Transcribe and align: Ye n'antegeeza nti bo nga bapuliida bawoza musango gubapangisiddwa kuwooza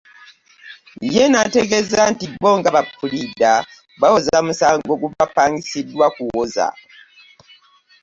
Ye 1.13 1.23
n'antegeeza 1.29 2.01
nti 2.13 2.25
bo 2.41 2.49
nga 2.59 2.69
bapuliida 2.75 3.51
bawoza 4.01 4.37
musango 4.47 4.91
gubapangisiddwa 5.01 6.07
kuwooza 6.15 6.65